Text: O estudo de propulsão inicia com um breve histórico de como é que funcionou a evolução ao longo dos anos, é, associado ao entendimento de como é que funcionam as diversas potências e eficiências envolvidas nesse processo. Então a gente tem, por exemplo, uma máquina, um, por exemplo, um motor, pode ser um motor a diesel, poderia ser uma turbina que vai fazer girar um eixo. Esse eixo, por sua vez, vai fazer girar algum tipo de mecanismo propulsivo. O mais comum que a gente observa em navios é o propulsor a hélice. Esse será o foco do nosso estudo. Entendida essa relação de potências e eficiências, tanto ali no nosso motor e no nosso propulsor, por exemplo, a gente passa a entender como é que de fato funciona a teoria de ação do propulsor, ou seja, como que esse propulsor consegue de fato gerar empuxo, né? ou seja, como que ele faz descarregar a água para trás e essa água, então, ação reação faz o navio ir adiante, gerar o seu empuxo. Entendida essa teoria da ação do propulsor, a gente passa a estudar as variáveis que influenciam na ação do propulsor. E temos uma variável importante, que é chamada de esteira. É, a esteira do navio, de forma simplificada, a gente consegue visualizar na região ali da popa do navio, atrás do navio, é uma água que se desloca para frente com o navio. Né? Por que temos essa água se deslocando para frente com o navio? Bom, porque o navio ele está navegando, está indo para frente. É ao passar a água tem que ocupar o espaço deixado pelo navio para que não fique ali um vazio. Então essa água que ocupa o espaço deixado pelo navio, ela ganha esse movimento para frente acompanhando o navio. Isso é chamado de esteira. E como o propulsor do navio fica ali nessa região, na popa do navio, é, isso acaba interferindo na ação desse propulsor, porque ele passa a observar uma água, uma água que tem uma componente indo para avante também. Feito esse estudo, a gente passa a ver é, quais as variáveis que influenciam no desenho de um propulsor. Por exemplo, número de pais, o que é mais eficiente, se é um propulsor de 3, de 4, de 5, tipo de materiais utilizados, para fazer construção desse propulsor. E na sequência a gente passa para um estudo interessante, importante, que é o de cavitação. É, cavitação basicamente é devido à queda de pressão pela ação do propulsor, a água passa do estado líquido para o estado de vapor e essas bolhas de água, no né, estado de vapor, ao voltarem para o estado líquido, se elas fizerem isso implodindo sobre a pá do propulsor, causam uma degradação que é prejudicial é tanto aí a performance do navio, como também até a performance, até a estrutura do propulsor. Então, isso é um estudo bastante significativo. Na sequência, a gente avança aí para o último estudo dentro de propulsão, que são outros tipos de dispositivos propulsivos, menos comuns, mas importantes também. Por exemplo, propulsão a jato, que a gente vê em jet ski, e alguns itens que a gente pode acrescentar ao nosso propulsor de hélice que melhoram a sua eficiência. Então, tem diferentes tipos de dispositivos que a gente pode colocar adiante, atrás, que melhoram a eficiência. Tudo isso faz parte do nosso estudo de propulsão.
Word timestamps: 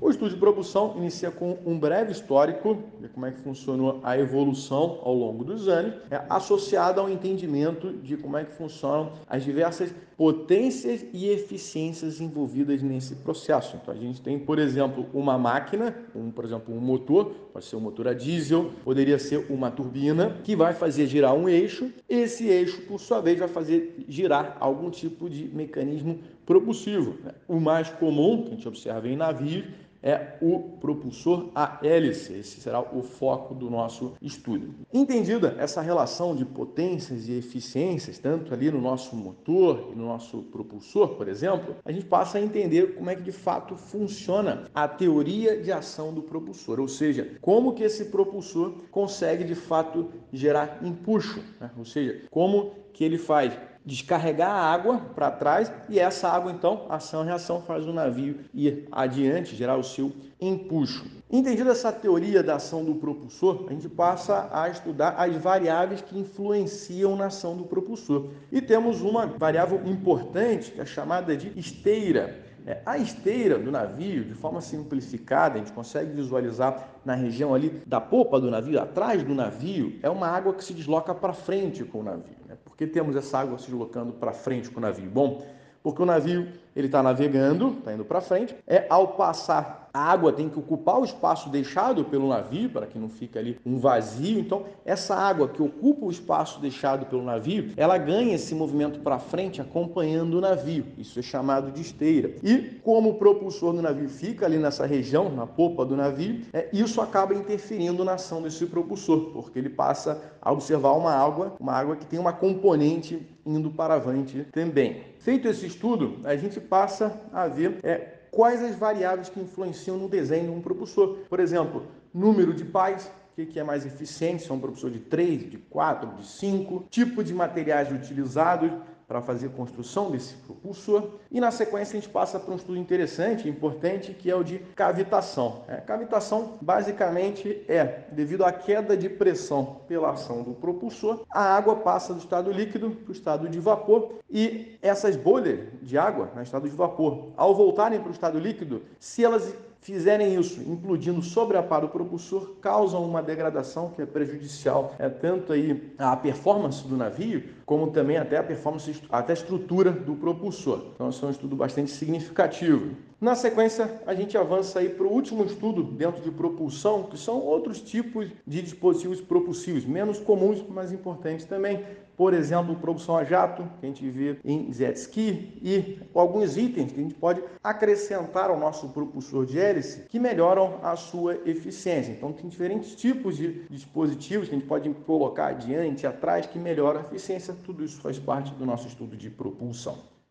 O 0.00 0.08
estudo 0.08 0.30
de 0.30 0.36
propulsão 0.36 0.94
inicia 0.96 1.30
com 1.30 1.58
um 1.66 1.78
breve 1.78 2.10
histórico 2.10 2.82
de 2.98 3.08
como 3.08 3.26
é 3.26 3.32
que 3.32 3.40
funcionou 3.42 4.00
a 4.02 4.16
evolução 4.16 4.98
ao 5.02 5.14
longo 5.14 5.44
dos 5.44 5.68
anos, 5.68 5.94
é, 6.10 6.22
associado 6.30 6.98
ao 6.98 7.10
entendimento 7.10 7.92
de 7.92 8.16
como 8.16 8.38
é 8.38 8.44
que 8.44 8.52
funcionam 8.52 9.12
as 9.28 9.44
diversas 9.44 9.94
potências 10.16 11.04
e 11.12 11.28
eficiências 11.28 12.18
envolvidas 12.18 12.82
nesse 12.82 13.14
processo. 13.16 13.76
Então 13.76 13.92
a 13.92 13.96
gente 13.96 14.22
tem, 14.22 14.38
por 14.38 14.58
exemplo, 14.58 15.06
uma 15.12 15.36
máquina, 15.36 15.94
um, 16.14 16.30
por 16.30 16.46
exemplo, 16.46 16.74
um 16.74 16.80
motor, 16.80 17.26
pode 17.52 17.66
ser 17.66 17.76
um 17.76 17.80
motor 17.80 18.08
a 18.08 18.14
diesel, 18.14 18.70
poderia 18.82 19.18
ser 19.18 19.46
uma 19.50 19.70
turbina 19.70 20.34
que 20.42 20.56
vai 20.56 20.72
fazer 20.72 21.06
girar 21.08 21.34
um 21.34 21.46
eixo. 21.46 21.92
Esse 22.08 22.46
eixo, 22.48 22.80
por 22.86 22.98
sua 22.98 23.20
vez, 23.20 23.38
vai 23.38 23.48
fazer 23.48 24.02
girar 24.08 24.56
algum 24.60 24.88
tipo 24.88 25.28
de 25.28 25.44
mecanismo 25.54 26.20
propulsivo. 26.46 27.18
O 27.46 27.60
mais 27.60 27.90
comum 27.90 28.42
que 28.42 28.48
a 28.48 28.50
gente 28.52 28.66
observa 28.66 29.06
em 29.06 29.16
navios 29.16 29.66
é 30.02 30.36
o 30.40 30.60
propulsor 30.80 31.50
a 31.54 31.78
hélice. 31.82 32.32
Esse 32.32 32.60
será 32.60 32.80
o 32.80 33.02
foco 33.02 33.54
do 33.54 33.70
nosso 33.70 34.14
estudo. 34.20 34.74
Entendida 34.92 35.56
essa 35.58 35.80
relação 35.80 36.34
de 36.34 36.44
potências 36.44 37.28
e 37.28 37.32
eficiências, 37.32 38.18
tanto 38.18 38.52
ali 38.52 38.70
no 38.70 38.80
nosso 38.80 39.14
motor 39.14 39.90
e 39.92 39.96
no 39.96 40.06
nosso 40.06 40.42
propulsor, 40.44 41.16
por 41.16 41.28
exemplo, 41.28 41.76
a 41.84 41.92
gente 41.92 42.06
passa 42.06 42.38
a 42.38 42.40
entender 42.40 42.94
como 42.94 43.10
é 43.10 43.16
que 43.16 43.22
de 43.22 43.32
fato 43.32 43.76
funciona 43.76 44.64
a 44.74 44.88
teoria 44.88 45.60
de 45.60 45.72
ação 45.72 46.12
do 46.12 46.22
propulsor, 46.22 46.80
ou 46.80 46.88
seja, 46.88 47.32
como 47.40 47.74
que 47.74 47.82
esse 47.82 48.06
propulsor 48.06 48.72
consegue 48.90 49.44
de 49.44 49.54
fato 49.54 50.10
gerar 50.32 50.80
empuxo, 50.82 51.42
né? 51.60 51.70
ou 51.76 51.84
seja, 51.84 52.22
como 52.30 52.72
que 52.92 53.04
ele 53.04 53.18
faz 53.18 53.52
descarregar 53.84 54.50
a 54.50 54.72
água 54.72 54.98
para 55.14 55.30
trás 55.30 55.72
e 55.88 55.98
essa 55.98 56.28
água, 56.28 56.52
então, 56.52 56.86
ação 56.88 57.24
reação 57.24 57.62
faz 57.62 57.86
o 57.86 57.92
navio 57.92 58.40
ir 58.52 58.86
adiante, 58.92 59.56
gerar 59.56 59.76
o 59.76 59.84
seu 59.84 60.12
empuxo. 60.40 61.04
Entendida 61.30 61.70
essa 61.70 61.92
teoria 61.92 62.42
da 62.42 62.56
ação 62.56 62.84
do 62.84 62.94
propulsor, 62.96 63.66
a 63.68 63.72
gente 63.72 63.88
passa 63.88 64.48
a 64.52 64.68
estudar 64.68 65.10
as 65.10 65.34
variáveis 65.36 66.00
que 66.00 66.18
influenciam 66.18 67.14
na 67.14 67.26
ação 67.26 67.56
do 67.56 67.64
propulsor. 67.64 68.30
E 68.50 68.60
temos 68.60 69.00
uma 69.00 69.26
variável 69.26 69.80
importante, 69.86 70.72
que 70.72 70.80
é 70.80 70.86
chamada 70.86 71.36
de 71.36 71.56
esteira. 71.58 72.50
É, 72.66 72.82
a 72.84 72.98
esteira 72.98 73.58
do 73.58 73.70
navio, 73.70 74.24
de 74.24 74.34
forma 74.34 74.60
simplificada, 74.60 75.54
a 75.54 75.58
gente 75.58 75.72
consegue 75.72 76.12
visualizar 76.12 76.88
na 77.04 77.14
região 77.14 77.54
ali 77.54 77.80
da 77.86 78.00
popa 78.00 78.38
do 78.38 78.50
navio, 78.50 78.80
atrás 78.80 79.22
do 79.22 79.34
navio, 79.34 79.98
é 80.02 80.10
uma 80.10 80.26
água 80.26 80.52
que 80.52 80.62
se 80.62 80.74
desloca 80.74 81.14
para 81.14 81.32
frente 81.32 81.84
com 81.84 82.00
o 82.00 82.02
navio. 82.02 82.36
Né? 82.46 82.56
Por 82.80 82.86
que 82.86 82.94
temos 82.94 83.14
essa 83.14 83.38
água 83.38 83.58
se 83.58 83.66
deslocando 83.66 84.14
para 84.14 84.32
frente 84.32 84.70
com 84.70 84.78
o 84.78 84.80
navio? 84.80 85.10
Bom, 85.10 85.44
porque 85.82 86.02
o 86.02 86.06
navio 86.06 86.48
ele 86.74 86.86
está 86.86 87.02
navegando, 87.02 87.76
está 87.78 87.92
indo 87.92 88.04
para 88.04 88.20
frente. 88.20 88.54
É 88.66 88.86
ao 88.88 89.08
passar 89.08 89.80
a 89.92 90.00
água 90.00 90.32
tem 90.32 90.48
que 90.48 90.58
ocupar 90.58 91.00
o 91.00 91.04
espaço 91.04 91.48
deixado 91.48 92.04
pelo 92.04 92.28
navio 92.28 92.70
para 92.70 92.86
que 92.86 92.98
não 92.98 93.08
fique 93.08 93.36
ali 93.36 93.58
um 93.66 93.78
vazio. 93.78 94.38
Então 94.38 94.64
essa 94.84 95.16
água 95.16 95.48
que 95.48 95.62
ocupa 95.62 96.06
o 96.06 96.10
espaço 96.10 96.60
deixado 96.60 97.06
pelo 97.06 97.22
navio, 97.22 97.72
ela 97.76 97.98
ganha 97.98 98.34
esse 98.34 98.54
movimento 98.54 99.00
para 99.00 99.18
frente 99.18 99.60
acompanhando 99.60 100.34
o 100.34 100.40
navio. 100.40 100.86
Isso 100.96 101.18
é 101.18 101.22
chamado 101.22 101.72
de 101.72 101.80
esteira. 101.80 102.34
E 102.42 102.80
como 102.84 103.10
o 103.10 103.14
propulsor 103.14 103.72
do 103.72 103.82
navio 103.82 104.08
fica 104.08 104.46
ali 104.46 104.58
nessa 104.58 104.86
região, 104.86 105.28
na 105.28 105.46
popa 105.46 105.84
do 105.84 105.96
navio, 105.96 106.42
é, 106.52 106.68
isso 106.72 107.00
acaba 107.00 107.34
interferindo 107.34 108.04
na 108.04 108.14
ação 108.14 108.42
desse 108.42 108.66
propulsor, 108.66 109.32
porque 109.32 109.58
ele 109.58 109.70
passa 109.70 110.20
a 110.40 110.52
observar 110.52 110.92
uma 110.92 111.12
água, 111.12 111.54
uma 111.58 111.72
água 111.72 111.96
que 111.96 112.06
tem 112.06 112.18
uma 112.18 112.32
componente 112.32 113.26
indo 113.56 113.70
para 113.70 113.94
avante 113.94 114.46
também. 114.52 115.04
Feito 115.18 115.48
esse 115.48 115.66
estudo, 115.66 116.20
a 116.24 116.36
gente 116.36 116.60
passa 116.60 117.20
a 117.32 117.46
ver 117.46 117.78
é, 117.82 118.20
quais 118.30 118.62
as 118.62 118.74
variáveis 118.76 119.28
que 119.28 119.40
influenciam 119.40 119.96
no 119.96 120.08
desenho 120.08 120.44
de 120.44 120.50
um 120.50 120.60
propulsor. 120.60 121.18
Por 121.28 121.40
exemplo, 121.40 121.86
número 122.12 122.54
de 122.54 122.64
pais, 122.64 123.10
o 123.36 123.46
que 123.46 123.58
é 123.58 123.64
mais 123.64 123.86
eficiente, 123.86 124.42
se 124.42 124.50
é 124.50 124.54
um 124.54 124.60
propulsor 124.60 124.90
de 124.90 124.98
3, 124.98 125.50
de 125.50 125.58
4, 125.58 126.16
de 126.16 126.26
5, 126.26 126.84
tipo 126.90 127.24
de 127.24 127.32
materiais 127.32 127.90
utilizados, 127.90 128.70
para 129.10 129.20
fazer 129.20 129.48
construção 129.48 130.08
desse 130.08 130.34
propulsor. 130.36 131.18
E 131.32 131.40
na 131.40 131.50
sequência 131.50 131.98
a 131.98 132.00
gente 132.00 132.08
passa 132.08 132.38
para 132.38 132.54
um 132.54 132.56
estudo 132.56 132.78
interessante, 132.78 133.48
importante, 133.48 134.14
que 134.14 134.30
é 134.30 134.36
o 134.36 134.44
de 134.44 134.60
cavitação. 134.76 135.64
É, 135.66 135.78
cavitação 135.78 136.56
basicamente 136.60 137.64
é 137.66 138.04
devido 138.12 138.44
à 138.44 138.52
queda 138.52 138.96
de 138.96 139.08
pressão 139.08 139.80
pela 139.88 140.12
ação 140.12 140.44
do 140.44 140.52
propulsor, 140.52 141.26
a 141.28 141.42
água 141.42 141.74
passa 141.74 142.14
do 142.14 142.20
estado 142.20 142.52
líquido 142.52 142.92
para 142.92 143.08
o 143.08 143.12
estado 143.12 143.48
de 143.48 143.58
vapor 143.58 144.12
e 144.30 144.78
essas 144.80 145.16
bolhas 145.16 145.58
de 145.82 145.98
água, 145.98 146.26
no 146.26 146.36
né, 146.36 146.42
estado 146.44 146.70
de 146.70 146.76
vapor, 146.76 147.32
ao 147.36 147.52
voltarem 147.52 147.98
para 147.98 148.10
o 148.10 148.12
estado 148.12 148.38
líquido, 148.38 148.82
se 149.00 149.24
elas 149.24 149.52
fizerem 149.80 150.38
isso 150.38 150.60
implodindo 150.60 151.22
sobre 151.22 151.56
a 151.56 151.62
pá 151.62 151.80
do 151.80 151.88
propulsor, 151.88 152.56
causam 152.60 153.04
uma 153.04 153.22
degradação 153.22 153.90
que 153.90 154.02
é 154.02 154.06
prejudicial 154.06 154.94
é 154.98 155.08
tanto 155.08 155.52
aí 155.52 155.92
a 155.98 156.14
performance 156.16 156.86
do 156.86 156.96
navio, 156.96 157.42
como 157.64 157.90
também 157.90 158.16
até 158.16 158.36
a 158.36 158.42
performance, 158.42 159.02
até 159.10 159.32
a 159.32 159.34
estrutura 159.34 159.90
do 159.90 160.14
propulsor. 160.14 160.86
Então, 160.94 161.08
isso 161.08 161.24
é 161.24 161.28
um 161.28 161.30
estudo 161.30 161.56
bastante 161.56 161.90
significativo. 161.90 162.94
Na 163.20 163.34
sequência, 163.34 164.00
a 164.06 164.14
gente 164.14 164.36
avança 164.38 164.78
aí 164.78 164.88
para 164.88 165.06
o 165.06 165.12
último 165.12 165.44
estudo 165.44 165.82
dentro 165.82 166.22
de 166.22 166.30
propulsão, 166.30 167.02
que 167.02 167.18
são 167.18 167.38
outros 167.38 167.80
tipos 167.80 168.30
de 168.46 168.62
dispositivos 168.62 169.20
propulsivos, 169.20 169.84
menos 169.84 170.18
comuns, 170.18 170.64
mas 170.68 170.90
importantes 170.90 171.44
também. 171.44 171.84
Por 172.20 172.34
exemplo, 172.34 172.76
propulsão 172.76 173.16
a 173.16 173.24
jato, 173.24 173.62
que 173.80 173.86
a 173.86 173.88
gente 173.88 174.06
vê 174.10 174.38
em 174.44 174.70
jet 174.74 174.94
ski, 174.94 175.58
e 175.62 175.98
alguns 176.14 176.54
itens 176.54 176.92
que 176.92 177.00
a 177.00 177.02
gente 177.02 177.14
pode 177.14 177.42
acrescentar 177.64 178.50
ao 178.50 178.60
nosso 178.60 178.90
propulsor 178.90 179.46
de 179.46 179.58
hélice 179.58 180.04
que 180.06 180.18
melhoram 180.18 180.80
a 180.82 180.96
sua 180.96 181.36
eficiência. 181.48 182.12
Então, 182.12 182.30
tem 182.30 182.46
diferentes 182.46 182.94
tipos 182.94 183.38
de 183.38 183.62
dispositivos 183.70 184.50
que 184.50 184.54
a 184.54 184.58
gente 184.58 184.68
pode 184.68 184.90
colocar 185.06 185.46
adiante, 185.46 186.06
atrás, 186.06 186.44
que 186.44 186.58
melhoram 186.58 187.00
a 187.00 187.04
eficiência. 187.04 187.56
Tudo 187.64 187.82
isso 187.82 187.98
faz 188.02 188.18
parte 188.18 188.52
do 188.52 188.66
nosso 188.66 188.86
estudo 188.86 189.16
de 189.16 189.30
propulsão. 189.30 189.96